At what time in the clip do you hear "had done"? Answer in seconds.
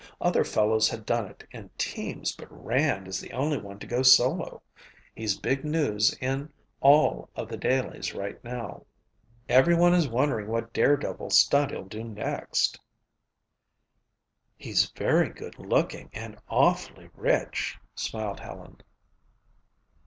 0.89-1.27